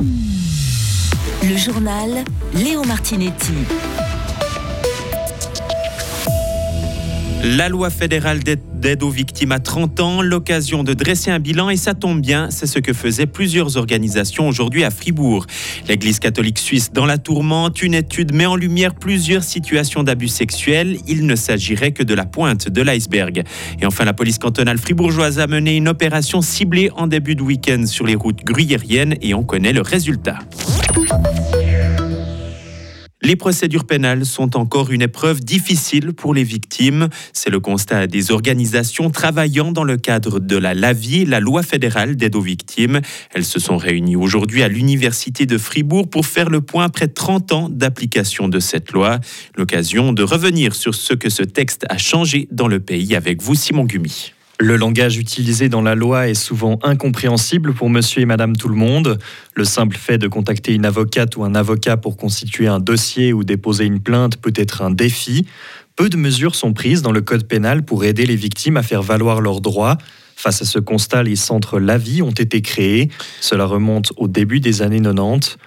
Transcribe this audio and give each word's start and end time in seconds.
Le 0.00 1.56
journal 1.56 2.24
Léo 2.54 2.84
Martinetti. 2.84 3.54
La 7.54 7.68
loi 7.68 7.90
fédérale 7.90 8.40
d'aide 8.42 9.04
aux 9.04 9.08
victimes 9.08 9.52
à 9.52 9.60
30 9.60 10.00
ans, 10.00 10.20
l'occasion 10.20 10.82
de 10.82 10.94
dresser 10.94 11.30
un 11.30 11.38
bilan 11.38 11.70
et 11.70 11.76
ça 11.76 11.94
tombe 11.94 12.20
bien, 12.20 12.50
c'est 12.50 12.66
ce 12.66 12.80
que 12.80 12.92
faisaient 12.92 13.26
plusieurs 13.26 13.76
organisations 13.76 14.48
aujourd'hui 14.48 14.82
à 14.82 14.90
Fribourg. 14.90 15.46
L'Église 15.86 16.18
catholique 16.18 16.58
suisse 16.58 16.92
dans 16.92 17.06
la 17.06 17.18
tourmente, 17.18 17.82
une 17.82 17.94
étude 17.94 18.34
met 18.34 18.46
en 18.46 18.56
lumière 18.56 18.96
plusieurs 18.96 19.44
situations 19.44 20.02
d'abus 20.02 20.26
sexuels. 20.26 20.98
Il 21.06 21.24
ne 21.24 21.36
s'agirait 21.36 21.92
que 21.92 22.02
de 22.02 22.14
la 22.14 22.24
pointe 22.24 22.68
de 22.68 22.82
l'iceberg. 22.82 23.44
Et 23.80 23.86
enfin, 23.86 24.04
la 24.04 24.12
police 24.12 24.38
cantonale 24.38 24.78
fribourgeoise 24.78 25.38
a 25.38 25.46
mené 25.46 25.76
une 25.76 25.86
opération 25.86 26.42
ciblée 26.42 26.90
en 26.96 27.06
début 27.06 27.36
de 27.36 27.42
week-end 27.42 27.86
sur 27.86 28.06
les 28.06 28.16
routes 28.16 28.42
gruyériennes 28.42 29.14
et 29.22 29.34
on 29.34 29.44
connaît 29.44 29.72
le 29.72 29.82
résultat. 29.82 30.40
Les 33.26 33.34
procédures 33.34 33.86
pénales 33.86 34.24
sont 34.24 34.56
encore 34.56 34.92
une 34.92 35.02
épreuve 35.02 35.40
difficile 35.40 36.12
pour 36.12 36.32
les 36.32 36.44
victimes. 36.44 37.08
C'est 37.32 37.50
le 37.50 37.58
constat 37.58 38.06
des 38.06 38.30
organisations 38.30 39.10
travaillant 39.10 39.72
dans 39.72 39.82
le 39.82 39.96
cadre 39.96 40.38
de 40.38 40.56
la 40.56 40.74
LAVI, 40.74 41.24
la 41.24 41.40
loi 41.40 41.64
fédérale 41.64 42.14
d'aide 42.14 42.36
aux 42.36 42.40
victimes. 42.40 43.00
Elles 43.34 43.44
se 43.44 43.58
sont 43.58 43.78
réunies 43.78 44.14
aujourd'hui 44.14 44.62
à 44.62 44.68
l'Université 44.68 45.44
de 45.44 45.58
Fribourg 45.58 46.08
pour 46.08 46.24
faire 46.24 46.50
le 46.50 46.60
point 46.60 46.84
après 46.84 47.08
30 47.08 47.50
ans 47.50 47.68
d'application 47.68 48.46
de 48.46 48.60
cette 48.60 48.92
loi. 48.92 49.18
L'occasion 49.56 50.12
de 50.12 50.22
revenir 50.22 50.76
sur 50.76 50.94
ce 50.94 51.12
que 51.12 51.28
ce 51.28 51.42
texte 51.42 51.84
a 51.88 51.98
changé 51.98 52.46
dans 52.52 52.68
le 52.68 52.78
pays 52.78 53.16
avec 53.16 53.42
vous, 53.42 53.56
Simon 53.56 53.86
Gumi. 53.86 54.35
Le 54.58 54.76
langage 54.76 55.18
utilisé 55.18 55.68
dans 55.68 55.82
la 55.82 55.94
loi 55.94 56.28
est 56.28 56.34
souvent 56.34 56.78
incompréhensible 56.82 57.74
pour 57.74 57.90
monsieur 57.90 58.22
et 58.22 58.26
madame 58.26 58.56
tout 58.56 58.68
le 58.68 58.74
monde. 58.74 59.18
Le 59.54 59.64
simple 59.64 59.98
fait 59.98 60.16
de 60.16 60.28
contacter 60.28 60.72
une 60.72 60.86
avocate 60.86 61.36
ou 61.36 61.44
un 61.44 61.54
avocat 61.54 61.98
pour 61.98 62.16
constituer 62.16 62.66
un 62.66 62.80
dossier 62.80 63.34
ou 63.34 63.44
déposer 63.44 63.84
une 63.84 64.00
plainte 64.00 64.38
peut 64.38 64.54
être 64.56 64.80
un 64.80 64.90
défi. 64.90 65.46
Peu 65.94 66.08
de 66.08 66.16
mesures 66.16 66.54
sont 66.54 66.72
prises 66.72 67.02
dans 67.02 67.12
le 67.12 67.20
code 67.20 67.46
pénal 67.46 67.82
pour 67.82 68.04
aider 68.04 68.24
les 68.24 68.36
victimes 68.36 68.78
à 68.78 68.82
faire 68.82 69.02
valoir 69.02 69.42
leurs 69.42 69.60
droits. 69.60 69.98
Face 70.36 70.62
à 70.62 70.64
ce 70.64 70.78
constat, 70.78 71.22
les 71.22 71.36
centres 71.36 71.78
LAVI 71.78 72.22
ont 72.22 72.30
été 72.30 72.62
créés. 72.62 73.10
Cela 73.42 73.66
remonte 73.66 74.14
au 74.16 74.26
début 74.26 74.60
des 74.60 74.80
années 74.80 75.02
90. 75.02 75.58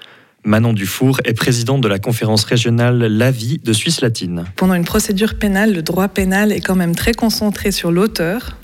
Manon 0.45 0.73
Dufour 0.73 1.19
est 1.25 1.33
présidente 1.33 1.81
de 1.81 1.87
la 1.87 1.99
conférence 1.99 2.43
régionale 2.43 2.97
LAVI 2.97 3.59
de 3.63 3.73
Suisse 3.73 4.01
latine. 4.01 4.45
Pendant 4.55 4.73
une 4.73 4.85
procédure 4.85 5.37
pénale, 5.37 5.73
le 5.73 5.81
droit 5.83 6.07
pénal 6.07 6.51
est 6.51 6.61
quand 6.61 6.75
même 6.75 6.95
très 6.95 7.13
concentré 7.13 7.71
sur 7.71 7.91
l'auteur, 7.91 8.55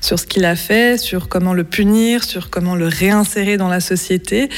sur 0.00 0.18
ce 0.18 0.26
qu'il 0.26 0.44
a 0.44 0.56
fait, 0.56 0.98
sur 0.98 1.28
comment 1.28 1.54
le 1.54 1.64
punir, 1.64 2.24
sur 2.24 2.50
comment 2.50 2.74
le 2.74 2.86
réinsérer 2.86 3.56
dans 3.56 3.68
la 3.68 3.80
société. 3.80 4.48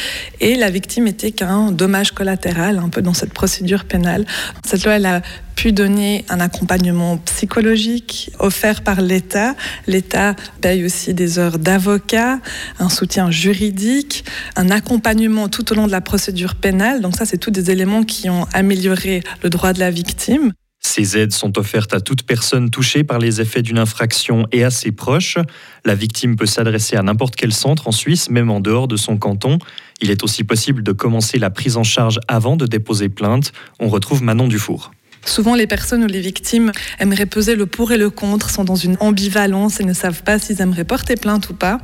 Et 0.41 0.55
la 0.57 0.71
victime 0.71 1.07
était 1.07 1.33
qu'un 1.33 1.73
dommage 1.73 2.13
collatéral, 2.13 2.79
un 2.79 2.89
peu 2.89 3.03
dans 3.03 3.15
cette 3.15 3.33
procédure 3.33 3.85
pénale. 3.85 4.25
Cette 4.65 4.85
loi, 4.85 4.95
elle 4.95 5.07
a 5.07 5.23
pu 5.57 5.73
donner 5.73 6.25
un 6.29 6.39
accompagnement 6.39 7.17
psychologique 7.19 8.31
offert 8.39 8.83
par 8.83 9.01
l'État. 9.01 9.55
L'État 9.87 10.37
paye 10.61 10.85
aussi 10.85 11.15
des 11.15 11.39
heures 11.39 11.59
d'avocat, 11.59 12.41
un 12.79 12.91
soutien 12.91 13.31
juridique, 13.31 14.25
un 14.55 14.71
accompagnement 14.71 15.49
tout 15.49 15.73
au 15.73 15.75
long 15.75 15.87
de 15.87 15.93
la 15.93 16.03
procédure 16.03 16.55
pénale. 16.55 17.01
Donc 17.01 17.17
ça, 17.17 17.25
c'est 17.25 17.39
tous 17.39 17.51
des 17.51 17.71
éléments 17.71 18.03
qui 18.03 18.29
ont 18.29 18.47
amélioré 18.53 19.23
le 19.43 19.51
droit 19.51 19.73
de 19.73 19.81
la 19.81 19.91
victime. 19.91 20.53
Ces 20.97 21.19
aides 21.19 21.35
sont 21.35 21.59
offertes 21.59 21.93
à 21.93 22.01
toute 22.01 22.23
personne 22.23 22.71
touchée 22.71 23.05
par 23.05 23.19
les 23.19 23.43
effets 23.43 23.61
d'une 23.61 23.79
infraction 23.79 24.47
et 24.51 24.65
à 24.65 24.71
ses 24.71 24.93
proches. 24.93 25.37
La 25.85 25.95
victime 25.95 26.37
peut 26.37 26.47
s'adresser 26.47 26.97
à 26.97 27.03
n'importe 27.03 27.37
quel 27.37 27.53
centre 27.53 27.87
en 27.87 27.93
Suisse, 27.93 28.31
même 28.31 28.51
en 28.51 28.61
dehors 28.61 28.89
de 28.89 28.97
son 28.97 29.19
canton. 29.19 29.59
Il 30.01 30.11
est 30.11 30.25
aussi 30.25 30.43
possible 30.43 30.83
de 30.83 30.93
commencer 30.93 31.39
la 31.39 31.51
prise 31.51 31.77
en 31.77 31.83
charge 31.83 32.19
avant 32.29 32.57
de 32.57 32.65
déposer 32.65 33.11
plainte. 33.11 33.53
On 33.79 33.89
retrouve 33.89 34.23
Manon 34.23 34.49
Dufour. 34.49 34.91
Souvent, 35.27 35.57
les 35.57 35.67
personnes 35.67 36.05
ou 36.05 36.07
les 36.07 36.21
victimes 36.21 36.71
aimeraient 37.01 37.27
peser 37.27 37.57
le 37.57 37.67
pour 37.67 37.91
et 37.93 37.99
le 37.99 38.11
contre, 38.11 38.49
sont 38.49 38.65
dans 38.65 38.77
une 38.77 38.97
ambivalence 39.01 39.81
et 39.81 39.85
ne 39.85 39.93
savent 39.93 40.23
pas 40.23 40.39
s'ils 40.39 40.63
aimeraient 40.63 40.85
porter 40.85 41.17
plainte 41.17 41.51
ou 41.51 41.55
pas. 41.55 41.79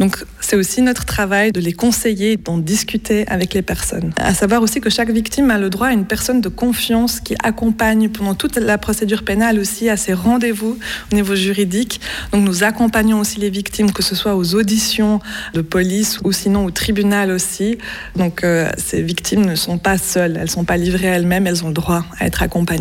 Donc, 0.00 0.24
c'est 0.40 0.56
aussi 0.56 0.82
notre 0.82 1.04
travail 1.04 1.52
de 1.52 1.60
les 1.60 1.72
conseiller, 1.72 2.36
d'en 2.36 2.58
discuter 2.58 3.26
avec 3.28 3.54
les 3.54 3.62
personnes. 3.62 4.12
À 4.16 4.34
savoir 4.34 4.62
aussi 4.62 4.80
que 4.80 4.90
chaque 4.90 5.10
victime 5.10 5.50
a 5.50 5.58
le 5.58 5.70
droit 5.70 5.86
à 5.86 5.92
une 5.92 6.06
personne 6.06 6.40
de 6.40 6.48
confiance 6.48 7.20
qui 7.20 7.36
accompagne 7.42 8.08
pendant 8.08 8.34
toute 8.34 8.56
la 8.56 8.78
procédure 8.78 9.22
pénale 9.22 9.60
aussi 9.60 9.88
à 9.88 9.96
ses 9.96 10.12
rendez-vous 10.12 10.76
au 11.12 11.14
niveau 11.14 11.36
juridique. 11.36 12.00
Donc, 12.32 12.44
nous 12.44 12.64
accompagnons 12.64 13.20
aussi 13.20 13.38
les 13.38 13.50
victimes, 13.50 13.92
que 13.92 14.02
ce 14.02 14.16
soit 14.16 14.34
aux 14.34 14.56
auditions 14.56 15.20
de 15.54 15.60
police 15.60 16.18
ou 16.24 16.32
sinon 16.32 16.64
au 16.64 16.70
tribunal 16.72 17.30
aussi. 17.30 17.78
Donc, 18.16 18.42
euh, 18.42 18.68
ces 18.76 19.02
victimes 19.02 19.46
ne 19.46 19.54
sont 19.54 19.78
pas 19.78 19.98
seules, 19.98 20.36
elles 20.36 20.42
ne 20.42 20.48
sont 20.48 20.64
pas 20.64 20.76
livrées 20.76 21.06
elles-mêmes, 21.06 21.46
elles 21.46 21.64
ont 21.64 21.68
le 21.68 21.74
droit 21.74 22.04
à 22.18 22.26
être 22.26 22.42
accompagnées. 22.42 22.71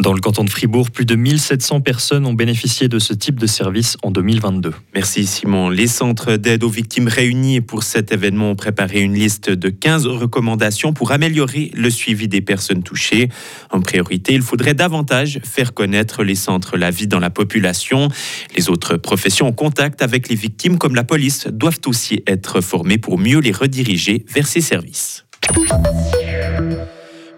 Dans 0.00 0.14
le 0.14 0.20
canton 0.20 0.44
de 0.44 0.50
Fribourg, 0.50 0.90
plus 0.90 1.04
de 1.04 1.14
1700 1.14 1.80
personnes 1.82 2.26
ont 2.26 2.32
bénéficié 2.32 2.88
de 2.88 2.98
ce 2.98 3.12
type 3.12 3.38
de 3.38 3.46
service 3.46 3.98
en 4.02 4.10
2022. 4.10 4.72
Merci 4.94 5.26
Simon. 5.26 5.68
Les 5.68 5.86
centres 5.86 6.36
d'aide 6.36 6.64
aux 6.64 6.70
victimes 6.70 7.08
réunis 7.08 7.60
pour 7.60 7.82
cet 7.82 8.12
événement 8.12 8.52
ont 8.52 8.54
préparé 8.54 9.02
une 9.02 9.12
liste 9.12 9.50
de 9.50 9.68
15 9.68 10.06
recommandations 10.06 10.94
pour 10.94 11.12
améliorer 11.12 11.70
le 11.74 11.90
suivi 11.90 12.28
des 12.28 12.40
personnes 12.40 12.82
touchées. 12.82 13.28
En 13.70 13.80
priorité, 13.80 14.32
il 14.32 14.42
faudrait 14.42 14.74
davantage 14.74 15.40
faire 15.44 15.74
connaître 15.74 16.24
les 16.24 16.34
centres 16.34 16.78
la 16.78 16.90
vie 16.90 17.06
dans 17.06 17.20
la 17.20 17.30
population. 17.30 18.08
Les 18.56 18.70
autres 18.70 18.96
professions 18.96 19.48
en 19.48 19.52
contact 19.52 20.00
avec 20.00 20.30
les 20.30 20.36
victimes 20.36 20.78
comme 20.78 20.94
la 20.94 21.04
police 21.04 21.46
doivent 21.48 21.80
aussi 21.86 22.22
être 22.26 22.62
formées 22.62 22.98
pour 22.98 23.18
mieux 23.18 23.40
les 23.40 23.52
rediriger 23.52 24.24
vers 24.32 24.46
ces 24.46 24.62
services. 24.62 25.25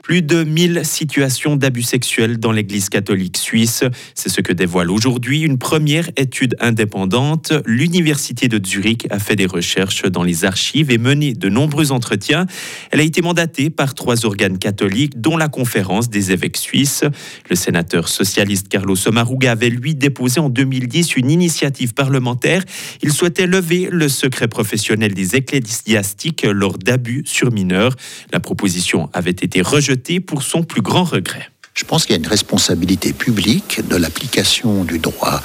Plus 0.08 0.22
de 0.22 0.42
1000 0.42 0.86
situations 0.86 1.56
d'abus 1.56 1.82
sexuels 1.82 2.38
dans 2.38 2.50
l'Église 2.50 2.88
catholique 2.88 3.36
suisse. 3.36 3.84
C'est 4.14 4.30
ce 4.30 4.40
que 4.40 4.54
dévoile 4.54 4.90
aujourd'hui 4.90 5.42
une 5.42 5.58
première 5.58 6.08
étude 6.16 6.56
indépendante. 6.60 7.52
L'Université 7.66 8.48
de 8.48 8.58
Zurich 8.66 9.06
a 9.10 9.18
fait 9.18 9.36
des 9.36 9.44
recherches 9.44 10.04
dans 10.04 10.22
les 10.22 10.46
archives 10.46 10.90
et 10.90 10.96
mené 10.96 11.34
de 11.34 11.50
nombreux 11.50 11.92
entretiens. 11.92 12.46
Elle 12.90 13.00
a 13.00 13.02
été 13.02 13.20
mandatée 13.20 13.68
par 13.68 13.92
trois 13.92 14.24
organes 14.24 14.56
catholiques, 14.56 15.20
dont 15.20 15.36
la 15.36 15.48
Conférence 15.48 16.08
des 16.08 16.32
évêques 16.32 16.56
suisses. 16.56 17.04
Le 17.50 17.54
sénateur 17.54 18.08
socialiste 18.08 18.68
Carlos 18.68 18.96
Somaruga 18.96 19.52
avait 19.52 19.68
lui 19.68 19.94
déposé 19.94 20.40
en 20.40 20.48
2010 20.48 21.16
une 21.16 21.30
initiative 21.30 21.92
parlementaire. 21.92 22.64
Il 23.02 23.12
souhaitait 23.12 23.46
lever 23.46 23.90
le 23.92 24.08
secret 24.08 24.48
professionnel 24.48 25.12
des 25.12 25.36
ecclésiastiques 25.36 26.46
lors 26.50 26.78
d'abus 26.78 27.24
sur 27.26 27.52
mineurs. 27.52 27.94
La 28.32 28.40
proposition 28.40 29.10
avait 29.12 29.32
été 29.32 29.60
rejetée 29.60 29.97
pour 30.20 30.42
son 30.42 30.62
plus 30.62 30.82
grand 30.82 31.04
regret. 31.04 31.48
Je 31.74 31.84
pense 31.84 32.06
qu'il 32.06 32.16
y 32.16 32.18
a 32.18 32.20
une 32.20 32.26
responsabilité 32.26 33.12
publique 33.12 33.86
de 33.86 33.94
l'application 33.94 34.82
du 34.82 34.98
droit, 34.98 35.40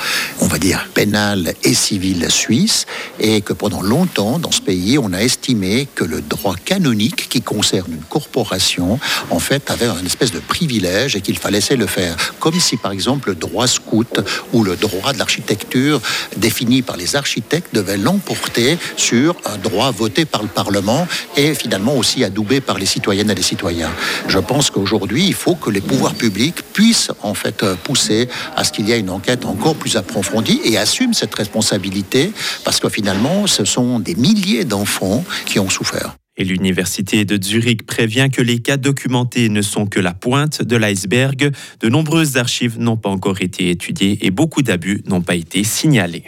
va 0.53 0.59
dire 0.59 0.87
pénal 0.93 1.55
et 1.63 1.73
civil 1.73 2.29
suisse, 2.29 2.85
et 3.19 3.41
que 3.41 3.53
pendant 3.53 3.81
longtemps, 3.81 4.37
dans 4.37 4.51
ce 4.51 4.61
pays, 4.61 4.99
on 4.99 5.11
a 5.11 5.17
estimé 5.17 5.87
que 5.95 6.03
le 6.03 6.21
droit 6.21 6.53
canonique 6.63 7.27
qui 7.27 7.41
concerne 7.41 7.91
une 7.91 8.03
corporation, 8.03 8.99
en 9.31 9.39
fait, 9.39 9.71
avait 9.71 9.87
une 9.87 10.05
espèce 10.05 10.31
de 10.31 10.37
privilège 10.37 11.15
et 11.15 11.21
qu'il 11.21 11.39
fallait 11.39 11.59
le 11.75 11.87
faire. 11.87 12.15
Comme 12.39 12.59
si, 12.59 12.77
par 12.77 12.91
exemple, 12.91 13.29
le 13.29 13.35
droit 13.35 13.65
scout 13.65 14.19
ou 14.51 14.63
le 14.63 14.75
droit 14.75 15.11
de 15.11 15.17
l'architecture 15.17 15.99
défini 16.37 16.83
par 16.83 16.97
les 16.97 17.15
architectes 17.15 17.73
devait 17.73 17.97
l'emporter 17.97 18.77
sur 18.95 19.35
un 19.45 19.57
droit 19.57 19.89
voté 19.89 20.25
par 20.25 20.43
le 20.43 20.49
Parlement 20.49 21.07
et 21.35 21.55
finalement 21.55 21.95
aussi 21.95 22.23
adoubé 22.23 22.61
par 22.61 22.77
les 22.77 22.85
citoyennes 22.85 23.31
et 23.31 23.35
les 23.35 23.41
citoyens. 23.41 23.91
Je 24.27 24.37
pense 24.37 24.69
qu'aujourd'hui, 24.69 25.25
il 25.25 25.33
faut 25.33 25.55
que 25.55 25.71
les 25.71 25.81
pouvoirs 25.81 26.13
public 26.13 26.57
puisse 26.73 27.09
en 27.23 27.33
fait 27.33 27.65
pousser 27.83 28.29
à 28.55 28.63
ce 28.63 28.71
qu'il 28.71 28.87
y 28.87 28.91
ait 28.91 28.99
une 28.99 29.09
enquête 29.09 29.45
encore 29.45 29.73
plus 29.75 29.95
approfondie 29.95 30.42
et 30.65 30.77
assume 30.77 31.13
cette 31.13 31.33
responsabilité 31.35 32.31
parce 32.63 32.79
que 32.79 32.89
finalement 32.89 33.47
ce 33.47 33.65
sont 33.65 33.99
des 33.99 34.15
milliers 34.15 34.65
d'enfants 34.65 35.23
qui 35.45 35.59
ont 35.59 35.69
souffert. 35.69 36.15
Et 36.35 36.43
l'Université 36.43 37.25
de 37.25 37.41
Zurich 37.41 37.85
prévient 37.85 38.29
que 38.33 38.41
les 38.41 38.59
cas 38.59 38.77
documentés 38.77 39.49
ne 39.49 39.61
sont 39.61 39.85
que 39.85 39.99
la 39.99 40.15
pointe 40.15 40.63
de 40.63 40.75
l'iceberg. 40.75 41.51
De 41.79 41.89
nombreuses 41.89 42.37
archives 42.37 42.79
n'ont 42.79 42.97
pas 42.97 43.09
encore 43.09 43.41
été 43.41 43.69
étudiées 43.69 44.17
et 44.25 44.31
beaucoup 44.31 44.63
d'abus 44.63 45.03
n'ont 45.05 45.21
pas 45.21 45.35
été 45.35 45.63
signalés. 45.63 46.23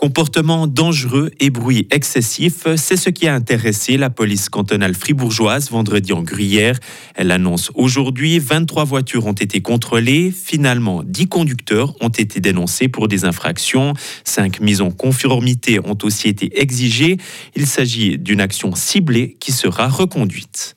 Comportement 0.00 0.66
dangereux 0.66 1.30
et 1.40 1.50
bruit 1.50 1.86
excessif, 1.90 2.66
c'est 2.76 2.96
ce 2.96 3.10
qui 3.10 3.28
a 3.28 3.34
intéressé 3.34 3.98
la 3.98 4.08
police 4.08 4.48
cantonale 4.48 4.94
fribourgeoise 4.94 5.70
vendredi 5.70 6.14
en 6.14 6.22
Gruyère. 6.22 6.78
Elle 7.16 7.30
annonce 7.30 7.70
aujourd'hui 7.74 8.38
23 8.38 8.84
voitures 8.84 9.26
ont 9.26 9.34
été 9.34 9.60
contrôlées. 9.60 10.30
Finalement, 10.30 11.02
10 11.04 11.28
conducteurs 11.28 11.94
ont 12.00 12.08
été 12.08 12.40
dénoncés 12.40 12.88
pour 12.88 13.08
des 13.08 13.26
infractions. 13.26 13.92
5 14.24 14.62
mises 14.62 14.80
en 14.80 14.90
conformité 14.90 15.80
ont 15.80 15.98
aussi 16.02 16.28
été 16.28 16.58
exigées. 16.58 17.18
Il 17.54 17.66
s'agit 17.66 18.16
d'une 18.16 18.40
action 18.40 18.74
ciblée 18.74 19.36
qui 19.38 19.52
sera 19.52 19.86
reconduite. 19.86 20.76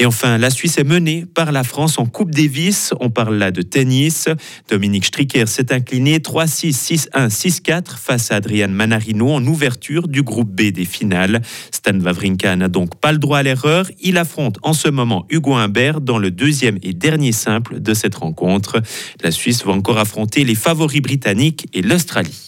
Et 0.00 0.06
enfin, 0.06 0.38
la 0.38 0.50
Suisse 0.50 0.78
est 0.78 0.84
menée 0.84 1.24
par 1.26 1.50
la 1.50 1.64
France 1.64 1.98
en 1.98 2.06
Coupe 2.06 2.30
Davis. 2.30 2.94
On 3.00 3.10
parle 3.10 3.36
là 3.36 3.50
de 3.50 3.62
tennis. 3.62 4.28
Dominique 4.68 5.06
Stricker 5.06 5.48
s'est 5.48 5.72
incliné 5.72 6.18
3-6, 6.18 7.08
6-1, 7.12 7.28
6-4 7.28 7.96
face 7.96 8.30
à 8.30 8.36
Adrian 8.36 8.68
Manarino 8.68 9.30
en 9.30 9.44
ouverture 9.44 10.06
du 10.06 10.22
groupe 10.22 10.50
B 10.50 10.70
des 10.70 10.84
finales. 10.84 11.42
Stan 11.72 11.98
Wawrinka 11.98 12.54
n'a 12.54 12.68
donc 12.68 13.00
pas 13.00 13.10
le 13.10 13.18
droit 13.18 13.38
à 13.38 13.42
l'erreur. 13.42 13.90
Il 14.00 14.18
affronte 14.18 14.58
en 14.62 14.72
ce 14.72 14.88
moment 14.88 15.26
Hugo 15.30 15.54
Humbert 15.54 16.00
dans 16.00 16.18
le 16.18 16.30
deuxième 16.30 16.78
et 16.82 16.92
dernier 16.92 17.32
simple 17.32 17.80
de 17.80 17.92
cette 17.92 18.14
rencontre. 18.14 18.80
La 19.22 19.32
Suisse 19.32 19.64
va 19.64 19.72
encore 19.72 19.98
affronter 19.98 20.44
les 20.44 20.54
favoris 20.54 21.02
britanniques 21.02 21.66
et 21.74 21.82
l'Australie. 21.82 22.47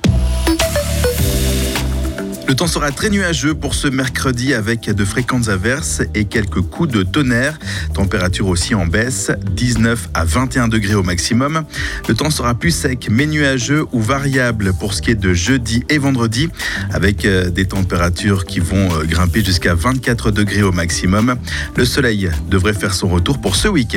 le 2.51 2.55
temps 2.57 2.67
sera 2.67 2.91
très 2.91 3.09
nuageux 3.09 3.53
pour 3.53 3.73
ce 3.73 3.87
mercredi 3.87 4.53
avec 4.53 4.89
de 4.89 5.05
fréquentes 5.05 5.47
averses 5.47 6.01
et 6.13 6.25
quelques 6.25 6.59
coups 6.59 6.91
de 6.91 7.01
tonnerre. 7.01 7.57
Température 7.93 8.47
aussi 8.47 8.75
en 8.75 8.85
baisse, 8.85 9.31
19 9.55 10.09
à 10.13 10.25
21 10.25 10.67
degrés 10.67 10.95
au 10.95 11.01
maximum. 11.01 11.63
Le 12.09 12.13
temps 12.13 12.29
sera 12.29 12.53
plus 12.53 12.71
sec 12.71 13.07
mais 13.09 13.25
nuageux 13.25 13.85
ou 13.93 14.01
variable 14.01 14.73
pour 14.77 14.93
ce 14.93 15.01
qui 15.01 15.11
est 15.11 15.15
de 15.15 15.33
jeudi 15.33 15.85
et 15.87 15.97
vendredi 15.97 16.49
avec 16.91 17.23
euh, 17.23 17.49
des 17.49 17.67
températures 17.67 18.43
qui 18.43 18.59
vont 18.59 18.99
euh, 18.99 19.05
grimper 19.05 19.45
jusqu'à 19.45 19.73
24 19.73 20.31
degrés 20.31 20.63
au 20.63 20.73
maximum. 20.73 21.37
Le 21.77 21.85
soleil 21.85 22.31
devrait 22.49 22.73
faire 22.73 22.93
son 22.93 23.07
retour 23.07 23.39
pour 23.39 23.55
ce 23.55 23.69
week-end. 23.69 23.89